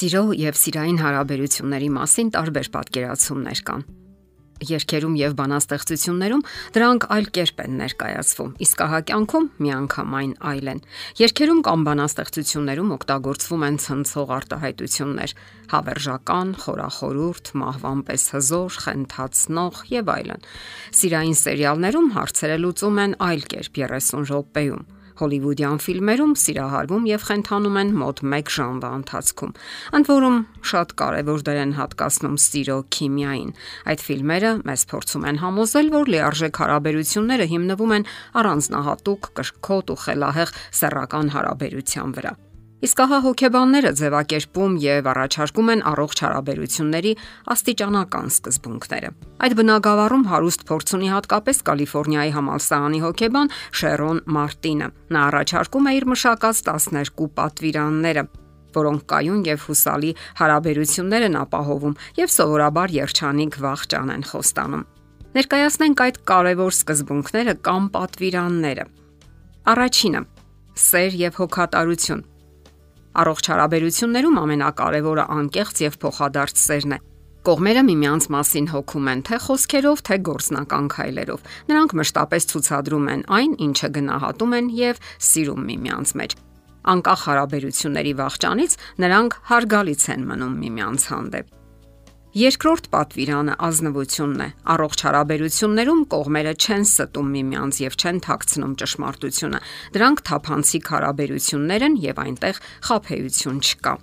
Սիրո 0.00 0.30
եւ 0.32 0.56
սիրային 0.56 0.98
հարաբերությունների 1.02 1.88
մասին 1.92 2.28
տարբեր 2.32 2.68
պատկերացումներ 2.72 3.58
կան։ 3.68 3.82
Երկերում 4.64 5.16
եւ 5.20 5.34
բանաստեղծություններում 5.36 6.44
դրանք 6.76 7.04
այլ 7.16 7.26
կերպ 7.36 7.60
են 7.64 7.74
ներկայացվում, 7.80 8.54
իսկ 8.64 8.80
ահա 8.86 9.00
կյանքում 9.10 9.48
միանգամայն 9.66 10.32
այլ 10.50 10.70
են։ 10.72 10.80
Երկերում 11.20 11.60
կամ 11.68 11.84
բանաստեղծություններում 11.88 12.94
օգտագործվում 12.96 13.66
են 13.68 13.76
ցնցող 13.84 14.32
արտահայտություններ՝ 14.40 15.34
հավերժական, 15.74 16.54
խորախորուրդ, 16.64 17.52
մահվան 17.60 18.00
պես 18.08 18.24
հզոր, 18.36 18.80
խենթացնող 18.84 19.82
եւ 20.00 20.14
այլն։ 20.16 20.48
Սիրային 21.00 21.36
սերիալներում 21.44 22.08
հարցերը 22.16 22.56
լուծում 22.64 23.04
են 23.04 23.18
այլ 23.28 23.46
կերպ 23.52 23.84
30 23.84 24.26
րոպեում 24.32 24.88
հոլիվուդյան 25.20 25.78
ֆիլմերում 25.84 26.34
սիրահարվում 26.40 27.06
եւ 27.10 27.24
խենթանում 27.28 27.78
են 27.80 27.92
մոտ 28.00 28.22
1 28.30 28.52
ժամվա 28.56 28.90
ընթացքում։ 29.00 29.54
Ընդ 30.00 30.10
որում 30.10 30.38
շատ 30.70 30.94
կարեւոր 31.00 31.46
դեր 31.50 31.60
են 31.60 31.74
հատկացնում 31.80 32.36
սիրո 32.44 32.78
քիմիային։ 32.96 33.50
Այդ 33.90 34.04
ֆիլմերը 34.10 34.52
մեզ 34.70 34.86
փորձում 34.90 35.26
են 35.30 35.40
համոզել, 35.44 35.90
որ 36.00 36.12
լիարժեք 36.16 36.62
հարաբերությունները 36.64 37.50
հիմնվում 37.54 37.96
են 38.00 38.06
առանձնահատուկ, 38.42 39.32
կրկոտ 39.40 39.94
ու 39.94 40.00
խելահեղ 40.04 40.54
սեռական 40.80 41.34
հարաբերության 41.36 42.16
վրա։ 42.20 42.38
Իսկ 42.80 43.00
ահա 43.04 43.16
հոգեբանները 43.26 43.90
ձևակերպում 43.98 44.76
եւ 44.80 45.08
առաջարկում 45.10 45.70
են 45.72 45.82
առողջ 45.90 46.20
հարաբերությունների 46.24 47.10
աստիճանական 47.52 48.30
սկզբունքները։ 48.32 49.10
Այդ 49.44 49.54
բնագավառում 49.58 50.24
հարուստ 50.30 50.64
փորձ 50.70 50.94
ունի 50.96 51.10
հատկապես 51.12 51.60
Կալիֆոռնիայի 51.68 52.32
համալսարանի 52.36 53.00
հոգեբան 53.04 53.52
Շերոն 53.80 54.22
Մարտինը։ 54.32 54.88
Նա 55.12 55.24
առաջարկում 55.28 55.90
է 55.90 55.92
իր 56.00 56.08
մշակած 56.14 56.62
12 56.70 57.28
պատվիրանները, 57.36 58.24
որոնք 58.80 59.06
կայուն 59.12 59.44
եւ 59.50 59.68
հուսալի 59.68 60.10
հարաբերություններ 60.40 61.28
են 61.28 61.38
ապահովում 61.44 61.98
եւ 62.16 62.34
սովորաբար 62.40 62.96
երջանիկ 62.96 63.60
վախճան 63.60 64.16
են 64.16 64.26
խոստանում։ 64.30 64.88
Ներկայացնենք 65.36 66.00
այդ 66.08 66.16
կարևոր 66.32 66.74
սկզբունքները 66.80 67.54
կամ 67.66 67.92
պատվիրանները։ 68.00 68.84
Առաջինը՝ 69.70 70.20
սեր 70.80 71.16
եւ 71.28 71.40
հոգատարություն 71.44 72.28
Առողջ 73.10 73.48
հարաբերություններում 73.50 74.36
ամենակարևորը 74.40 75.24
անկեղծ 75.34 75.80
եւ 75.82 75.96
փոխադարձ 76.04 76.60
սերն 76.62 76.94
է։ 76.94 76.98
Կողմերը 77.40 77.82
միմյանց 77.88 78.24
մասին 78.30 78.66
հոգում 78.70 79.06
են 79.10 79.22
թե 79.26 79.36
խոսքերով, 79.46 80.02
թե 80.06 80.16
գործնական 80.28 80.88
քայլերով։ 80.94 81.46
Նրանք 81.70 81.94
մշտապես 82.00 82.48
ցուցադրում 82.52 83.08
են 83.14 83.22
այն, 83.40 83.54
ինչը 83.66 83.88
գնահատում 83.96 84.56
են 84.60 84.68
եւ 84.78 85.00
սիրում 85.30 85.62
միմյանց 85.70 86.12
մեջ։ 86.20 86.36
Անկախ 86.90 87.24
հարաբերությունների 87.30 88.12
վաղճանից 88.20 88.76
նրանք 89.04 89.40
հարգալից 89.50 90.04
են 90.14 90.28
մնում 90.30 90.60
միմյանց 90.60 91.08
հանդեպ։ 91.10 91.59
Երկրորդ 92.30 92.84
պատվիրանը 92.92 93.54
ազնվությունն 93.66 94.42
է։ 94.44 94.46
Առողջ 94.70 95.00
հարաբերություններում 95.02 96.02
կողմերը 96.12 96.52
չեն 96.62 96.84
ստում 96.86 97.32
միմյանց 97.34 97.80
եւ 97.82 97.96
չեն 97.98 98.20
թաքցնում 98.26 98.76
ճշմարտությունը։ 98.82 99.60
Դրանք 99.96 100.22
թափանցիկ 100.30 100.90
հարաբերություններ 100.94 101.86
են 101.88 101.98
եւ 102.06 102.22
այնտեղ 102.26 102.60
խափեություն 102.86 103.58
չկա։ 103.66 103.94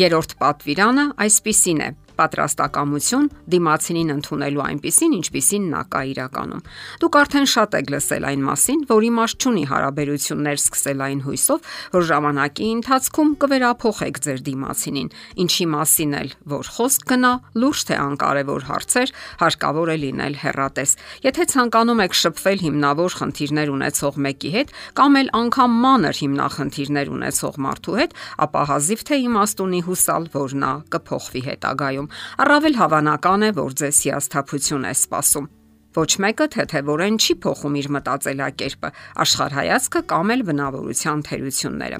Երորդ 0.00 0.32
պատվիրանը 0.40 1.04
այսպիսին 1.20 1.84
է 1.84 1.90
պատրաստակամություն 2.18 3.28
դիմացինին 3.54 4.12
ընդունելու 4.14 4.64
այնպիսին, 4.64 5.14
ինչպիսին 5.18 5.64
նա 5.74 5.82
կա 5.94 6.00
իրականում։ 6.14 6.62
Դուք 7.04 7.18
արդեն 7.24 7.48
շատ 7.54 7.76
եք 7.80 7.92
լսել 7.94 8.26
այն 8.30 8.44
մասին, 8.48 8.80
որ 8.90 9.06
իմաստ 9.08 9.44
չունի 9.44 9.64
հարաբերություններ 9.74 10.58
սկսել 10.64 11.04
այն 11.04 11.20
հույսով, 11.24 11.68
որ 11.94 12.06
ժամանակի 12.10 12.68
ընթացքում 12.74 13.30
կվերափոխեք 13.44 14.20
ձեր 14.24 14.40
դիմացինին, 14.48 15.08
ինչի 15.44 15.66
մասին 15.74 16.14
էլ 16.14 16.28
որ 16.54 16.70
խոսք 16.74 17.06
գնա, 17.14 17.32
լուրջ 17.64 17.84
թե 17.88 17.98
անկարևոր 18.04 18.66
հարցեր, 18.68 19.12
հարկավոր 19.44 19.92
է 19.94 19.96
լինել 20.04 20.34
հերատես։ 20.44 20.90
Եթե 21.24 21.44
ցանկանում 21.54 22.02
եք 22.04 22.16
շփվել 22.20 22.58
հիմնավոր 22.64 23.16
խնդիրներ 23.20 23.72
ունեցող 23.74 24.18
մեկի 24.24 24.50
հետ 24.54 24.74
կամ 24.98 25.18
էլ 25.20 25.28
անգամ 25.40 25.76
մանր 25.84 26.20
հիմնախնդիրներ 26.24 27.12
ունեցող 27.14 27.58
մարդու 27.64 27.96
հետ, 28.00 28.16
ապա 28.44 28.62
հազիվ 28.70 29.04
թե 29.08 29.18
իմաստ 29.24 29.62
ունի 29.64 29.80
հուսալ, 29.88 30.28
որ 30.34 30.56
նա 30.64 30.72
կփոխվի 30.94 31.42
հետագայում 31.48 32.03
ընթացքում, 32.04 32.42
առավել 32.44 32.74
հավանական 32.78 33.44
է, 33.44 33.50
որ 33.56 33.74
ձեզ 33.80 33.98
հիասթափություն 34.04 34.84
է 34.84 34.92
սպասում։ 34.94 35.46
Ոչ 35.94 36.10
մեկը 36.24 36.46
թեթևորեն 36.54 37.16
չի 37.22 37.34
փոխում 37.44 37.76
իր 37.80 37.88
մտածելակերպը, 37.94 38.88
աշխարհայացքը 39.24 40.00
կամ 40.10 40.32
էլ 40.34 40.42
բնավորության 40.48 41.24
թերությունները։ 41.28 41.98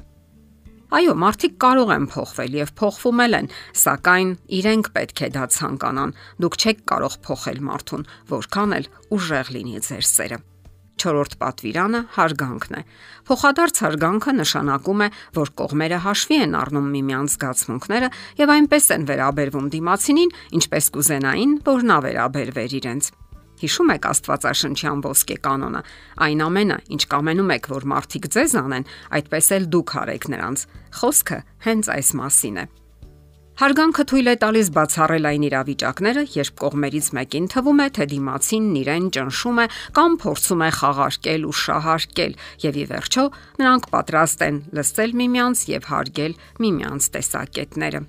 Այո, 0.94 1.14
մարդիկ 1.18 1.54
կարող 1.64 1.92
են 1.94 2.08
փոխվել 2.12 2.52
եւ 2.54 2.72
փոխվում 2.78 3.22
են, 3.24 3.48
սակայն 3.82 4.30
իրենք 4.58 4.90
պետք 4.94 5.22
է 5.24 5.28
դա 5.34 5.44
ցանկանան։ 5.54 6.14
Դուք 6.44 6.58
չեք 6.60 6.82
կարող 6.90 7.14
փոխել 7.24 7.60
մարդուն, 7.70 8.08
որքան 8.34 8.76
էլ 8.78 8.90
ուժեղ 9.14 9.54
լինի 9.54 9.80
ձեր 9.88 10.06
սերը։ 10.14 10.38
Չորրորդ 11.04 11.34
պատվիրանը 11.36 12.00
հարգանքն 12.14 12.76
է։ 12.78 12.82
Փոխադարձ 13.28 13.80
հարգանքը 13.84 14.32
նշանակում 14.40 15.02
է, 15.04 15.08
որ 15.36 15.50
կողմերը 15.60 15.98
հաշվի 16.04 16.38
են 16.44 16.56
առնում 16.60 16.86
միմյանց 16.94 17.34
զգացմունքները 17.34 18.08
եւ 18.40 18.54
այնպես 18.54 18.88
են 18.94 19.04
վերաբերվում 19.10 19.68
դիմացինին, 19.74 20.32
ինչպես 20.60 20.88
կուզենային, 20.96 21.52
որ 21.68 21.84
նա 21.92 21.98
վերաբերվեր 22.08 22.78
իրենց։ 22.80 23.10
Հիշում 23.64 23.92
եք 23.94 24.06
Աստվածաշնչյան 24.10 25.02
ոսկե 25.04 25.36
կանոնը. 25.44 25.82
այն 26.24 26.40
ամենը, 26.48 26.78
ինչ 26.94 27.02
կամենում 27.14 27.52
եք, 27.54 27.68
որ 27.74 27.84
մարդիկ 27.94 28.24
ձեզ 28.34 28.56
անեն, 28.64 28.88
այդպես 29.14 29.52
էլ 29.56 29.68
դուք 29.76 29.98
արեք 30.04 30.24
նրանց։ 30.34 30.66
Խոսքը 31.00 31.38
հենց 31.68 31.92
այս 31.94 32.08
մասին 32.18 32.58
է։ 32.64 32.83
Հարգանքը 33.54 34.02
թույլ 34.10 34.28
է 34.32 34.32
տալիս 34.42 34.68
բացառել 34.74 35.26
այն 35.30 35.42
իրավիճակները, 35.46 36.22
երբ 36.34 36.56
կողմերից 36.58 37.10
մեկին 37.14 37.44
թվում 37.52 37.82
է, 37.84 37.86
թե 37.94 38.06
դիմացինն 38.10 38.78
իրեն 38.80 39.06
ճնշում 39.14 39.60
է 39.62 39.66
կամ 39.94 40.16
փորձում 40.24 40.64
է 40.66 40.70
խաղարկել 40.78 41.46
ու 41.46 41.54
շահարկել, 41.60 42.34
եւ 42.64 42.80
ի 42.82 42.84
վերջո 42.90 43.24
նրանք 43.62 43.86
պատրաստ 43.94 44.44
են 44.48 44.58
լսել 44.74 45.14
միմյանց 45.22 45.62
եւ 45.70 45.88
հարգել 45.94 46.36
միմյանց 46.66 47.08
տեսակետները։ 47.14 48.02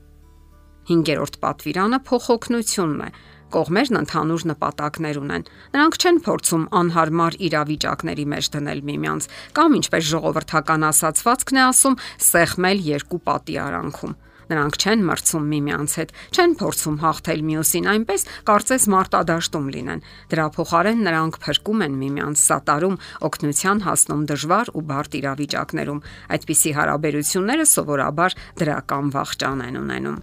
5-րդ 0.89 1.39
պատվիրանը 1.45 1.99
փոխօգնությունն 2.09 3.05
է 3.05 3.09
կողմերն 3.53 3.97
ընդհանուր 4.01 4.43
նպատակներ 4.49 5.17
ունեն։ 5.21 5.43
Նրանք 5.77 5.97
չեն 6.01 6.17
փորձում 6.25 6.63
անհարմար 6.81 7.37
իրավիճակների 7.45 8.25
մեջ 8.33 8.49
դնել 8.57 8.81
միմյանց 8.89 9.27
կամ 9.61 9.77
ինչպես 9.79 10.07
ժողովրդական 10.09 10.89
ասացվածքն 10.89 11.61
է 11.61 11.65
ասում, 11.69 11.99
սեղմել 12.33 12.85
երկու 12.89 13.21
պատի 13.29 13.59
արանքում։ 13.65 14.17
Նրանք 14.51 14.77
չեն 14.81 15.05
մրցում 15.09 15.47
միմյանց 15.55 15.95
հետ, 15.99 16.13
չեն 16.35 16.53
փորձում 16.59 16.97
հաղթել 17.05 17.41
մյուսին 17.49 17.89
այնպես, 17.95 18.25
կարծես 18.49 18.87
մարտադաշտում 18.95 19.67
լինեն։ 19.75 20.03
Դրա 20.33 20.45
փոխարեն 20.55 21.01
նրանք 21.05 21.39
փրկում 21.45 21.83
են 21.85 21.97
միմյանց, 22.03 22.43
սատարում, 22.45 22.99
օգնության 23.29 23.83
հասնում 23.85 24.23
դժվար 24.31 24.71
ու 24.75 24.85
բարդ 24.91 25.19
իրավիճակներում։ 25.21 26.03
Այդպիսի 26.35 26.71
հարաբերությունները 26.79 27.65
սովորաբար 27.75 28.39
դրական 28.61 29.11
վախճան 29.15 29.65
են 29.65 29.81
ունենում։ 29.85 30.21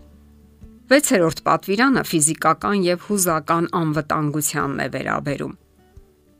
6-րդ 0.93 1.39
պատվիրանը 1.47 2.03
ֆիզիկական 2.05 2.83
եւ 2.85 3.05
հուզական 3.09 3.69
անվտանգությանն 3.81 4.83
է 4.83 4.89
վերաբերում։ 4.93 5.55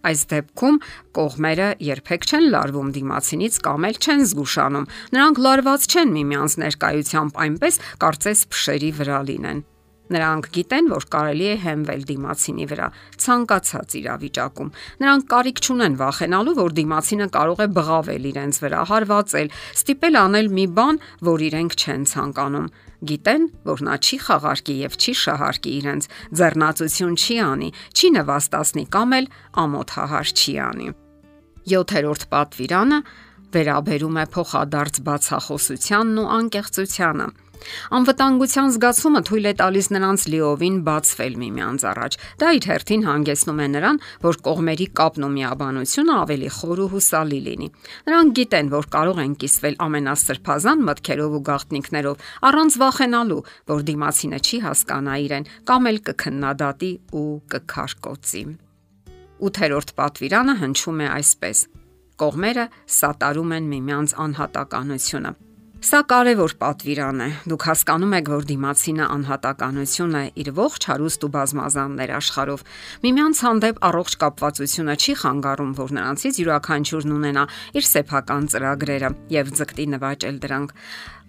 Այս 0.03 0.23
դեպքում 0.33 0.79
կողմերը 1.17 1.69
երբեք 1.87 2.25
չեն 2.29 2.47
լարվում 2.55 2.89
դիմացինից 2.99 3.59
կամ 3.67 3.89
էլ 3.89 4.01
չեն 4.03 4.25
զգուշանում։ 4.33 4.89
Նրանք 5.17 5.43
լարված 5.47 5.91
չեն 5.93 6.17
միմյանց 6.19 6.57
ներկայությամբ 6.63 7.45
այնպես, 7.47 7.79
կարծես 8.03 8.49
փշերի 8.53 8.91
վրա 8.99 9.21
լինեն։ 9.31 9.69
Նրանք 10.13 10.49
գիտեն, 10.53 10.89
որ 10.93 11.05
կարելի 11.13 11.47
է 11.49 11.57
հենվել 11.63 12.03
դիմացինի 12.11 12.67
վրա 12.73 12.89
ցանկացած 13.23 13.95
իրավիճակում։ 14.03 14.73
Նրանք 15.03 15.27
կարիք 15.33 15.63
չունեն 15.63 15.99
վախենալու, 16.03 16.57
որ 16.59 16.75
դիմացինը 16.83 17.29
կարող 17.39 17.63
է 17.63 17.69
բղավել 17.79 18.29
իրենց 18.33 18.61
վրա, 18.67 18.83
հարվածել, 18.93 19.53
ստիպել 19.79 20.19
անել 20.23 20.51
մի 20.59 20.67
բան, 20.77 21.01
որ 21.33 21.47
իրենք 21.49 21.79
չեն 21.81 22.09
ցանկանում 22.13 22.69
գիտեն, 23.09 23.45
որ 23.67 23.83
նա 23.87 23.97
չի 23.99 24.17
խաղարկի 24.27 24.75
եւ 24.83 24.97
չի 25.03 25.13
շահարկի 25.23 25.73
իրենց, 25.83 26.09
ձեռնացություն 26.39 27.17
չի 27.19 27.37
անի, 27.43 27.71
չի 27.99 28.11
նվաստացնի 28.17 28.85
կամ 28.95 29.17
էլ 29.19 29.27
ամոթահար 29.63 30.33
չի 30.33 30.55
անի։ 30.67 30.89
7-րդ 31.73 32.27
պատվիրանը 32.33 32.99
վերաբերում 33.53 34.19
է 34.23 34.27
փոխադարձ 34.35 35.01
բացախոսությանն 35.07 36.21
ու 36.23 36.31
անկեղծությանը։ 36.39 37.27
Անվտանգության 37.97 38.73
զգացումը 38.77 39.21
թույլ 39.29 39.47
է 39.51 39.53
տալիս 39.61 39.89
նրանց 39.95 40.25
լիովին 40.33 40.77
բացվել 40.87 41.35
միմյանց 41.43 41.85
առաջ։ 41.93 42.17
Դա 42.43 42.49
իր 42.59 42.67
հերթին 42.73 43.05
հանգեցնում 43.09 43.63
է 43.63 43.67
նրան, 43.73 44.01
որ 44.23 44.39
կողմերի 44.49 44.87
կապն 45.03 45.27
ու 45.27 45.33
միաբանությունը 45.37 46.17
ավելի 46.23 46.51
խոր 46.57 46.83
ու 46.83 46.89
հուսալի 46.93 47.41
լինի։ 47.47 47.69
Նրանք 48.09 48.35
գիտեն, 48.39 48.73
որ 48.73 48.89
կարող 48.97 49.23
են 49.23 49.37
կիսվել 49.43 49.77
ամենասրբազան 49.87 50.85
մտքերով 50.89 51.37
ու 51.39 51.45
գաղտնիքներով, 51.53 52.27
առանց 52.53 52.73
վախենալու, 52.83 53.43
որ 53.73 53.87
դիմացինը 53.93 54.43
չի 54.43 54.59
հասկանա 54.67 55.15
իրեն 55.27 55.49
կամ 55.69 55.89
էլ 55.93 56.03
կքննադատի 56.09 56.93
ու 57.23 57.29
կքարկոցի։ 57.53 58.43
8-րդ 59.43 59.97
պատվիրանը 59.99 60.55
հնչում 60.63 61.01
է 61.03 61.09
այսպես. 61.19 61.65
Կողմերը 62.23 62.67
սատարում 62.99 63.57
են 63.57 63.73
միմյանց 63.73 64.15
անհատականությունը 64.23 65.33
Սա 65.83 65.99
կարևոր 66.07 66.53
պատվիրան 66.61 67.23
է։ 67.25 67.27
Դուք 67.51 67.65
հասկանում 67.67 68.13
եք, 68.15 68.29
որ 68.31 68.45
դիմացինը 68.47 69.09
անհատականություն 69.17 70.15
է 70.15 70.23
իր 70.39 70.51
ողջ 70.55 70.87
հարուստ 70.93 71.27
ու 71.27 71.31
բազմազան 71.35 71.97
ներաշխարով։ 71.99 72.63
Միմյանց 73.03 73.43
հանդեպ 73.49 73.83
առողջ 73.91 74.17
կապվածությունը 74.23 74.97
չի 75.03 75.17
խանգարում, 75.25 75.75
որ 75.83 75.97
նրանցից 75.99 76.41
յուրաքանչյուրն 76.45 77.17
ունենա 77.19 77.45
իր 77.83 77.91
սեփական 77.91 78.49
ծրագրերը 78.55 79.13
եւ 79.43 79.55
ձգտի 79.59 79.91
նվաճել 79.99 80.43
դրանք։ 80.47 80.75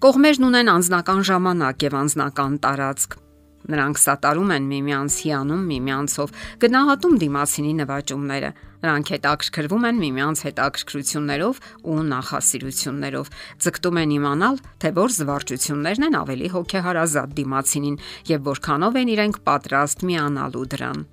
Կողմերն 0.05 0.49
ունեն 0.53 0.73
անձնական 0.77 1.27
ժամանակ 1.33 1.89
եւ 1.89 2.01
անձնական 2.03 2.61
տարածք 2.61 3.21
Նրանք 3.63 3.99
սատարում 4.01 4.51
են 4.53 4.65
միմյանց 4.67 5.15
հիանում 5.23 5.63
միմյանցով, 5.71 6.33
գնահատում 6.63 7.15
դիմացինի 7.23 7.73
նվաճումները։ 7.79 8.49
Նրանք 8.83 9.11
հետաքրքրվում 9.13 9.87
են 9.87 9.99
միմյանց 10.03 10.41
հետաքրքրություններով 10.43 11.61
ու 11.87 11.97
նախասիրություններով։ 12.11 13.31
Ձգտում 13.63 13.99
են 14.03 14.13
իմանալ, 14.19 14.55
թե 14.83 14.89
որ 14.99 15.15
զվարճություններն 15.23 16.07
են 16.11 16.17
ավելի 16.19 16.47
հոգեհարազատ 16.59 17.35
դիմացինին 17.39 17.99
եւ 18.33 18.47
որքանով 18.51 18.99
են 18.99 19.13
իրենք 19.15 19.43
պատրաստ 19.47 20.07
միանալու 20.11 20.65
դրան։ 20.75 21.05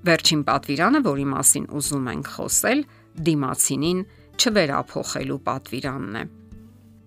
Վերջին 0.00 0.42
պատվիրանը, 0.48 1.00
որի 1.10 1.26
մասին 1.34 1.70
ուզում 1.80 2.12
ենք 2.14 2.34
խոսել, 2.38 2.84
դիմացինին 3.26 4.04
չվերափոխելու 4.40 5.42
պատվիրանն 5.50 6.22
է 6.22 6.39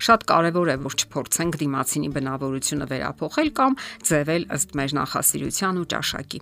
Շատ 0.03 0.25
կարևոր 0.29 0.73
է, 0.73 0.75
որ 0.83 0.95
չփորձենք 0.99 1.59
դիմացինի 1.63 2.09
բնավորությունը 2.17 2.87
վերափոխել 2.91 3.51
կամ 3.59 3.77
ձևել 4.09 4.47
ըստ 4.57 4.77
մեր 4.79 4.95
նախասիրության 4.99 5.79
ու 5.79 5.89
ճաշակի։ 5.93 6.39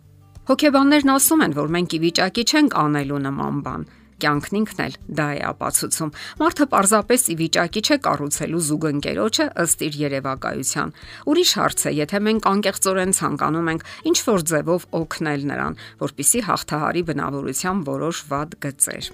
Հոգեբաններն 0.52 1.12
ասում 1.16 1.44
են, 1.46 1.58
որ 1.62 1.74
մենք 1.78 1.92
ի 1.94 2.00
վիճակի 2.02 2.44
չենք 2.52 2.78
անելու 2.82 3.20
նման 3.22 3.60
բան, 3.66 3.84
կյանքն 4.22 4.58
ինքն 4.62 4.82
էլ 4.86 4.98
դա 5.18 5.28
է 5.38 5.40
ապացուցում։ 5.52 6.12
Մարդը 6.42 6.68
պարզապես 6.74 7.26
ի 7.32 7.36
վիճակի 7.42 7.82
չէ 7.86 7.98
կառուցելու 8.08 8.62
զուգընկերոջը 8.68 9.48
ըստ 9.64 9.86
իր 9.88 9.98
երևակայության։ 10.02 10.94
Ուրիշ 11.32 11.54
հարց 11.62 11.86
է, 11.86 11.96
եթե 12.02 12.22
մենք 12.28 12.50
անկեղծորեն 12.52 13.18
ցանկանում 13.22 13.72
ենք 13.74 13.90
ինչ 14.12 14.18
որ 14.30 14.46
ձևով 14.52 14.88
օգնել 15.02 15.50
նրան, 15.52 15.82
որpիսի 16.06 16.46
հաղթահարի 16.52 17.06
բնավորության 17.12 17.86
որոշ 17.92 18.26
վատ 18.34 18.58
գծեր։ 18.66 19.14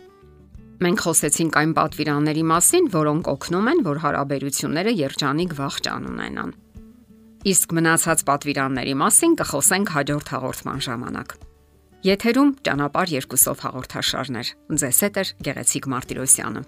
Մենք 0.77 0.99
խոսեցինք 1.01 1.55
այն 1.57 1.71
պատվիրանների 1.73 2.41
մասին, 2.51 2.87
որոնք 2.93 3.29
օգնում 3.31 3.69
են, 3.71 3.79
որ 3.87 3.99
հարաբերությունները 4.03 4.91
երջանիկ 4.97 5.55
վաղճան 5.57 6.03
ունենան։ 6.11 6.51
Իսկ 7.49 7.73
մնացած 7.77 8.21
պատվիրանների 8.27 8.93
մասին 9.01 9.33
կխոսենք 9.41 9.93
հաջորդ 9.97 10.29
հաղորդման 10.35 10.83
ժամանակ։ 10.87 11.33
Եթերում 12.05 12.51
ճանապար 12.67 13.13
երկուսով 13.17 13.63
հաղորդաշարներ։ 13.65 14.51
Ձեզ 14.83 14.99
հետ 15.07 15.17
է 15.17 15.23
Գեղեցիկ 15.47 15.89
Մարտիրոսյանը։ 15.97 16.61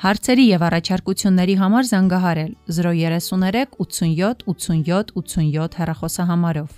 Հարցերի 0.00 0.44
եւ 0.48 0.62
առաջարկությունների 0.68 1.56
համար 1.60 1.88
զանգահարել 1.88 2.52
033 2.76 3.80
87 3.80 4.46
87 4.48 5.16
87 5.16 5.80
հեռախոսահամարով։ 5.80 6.70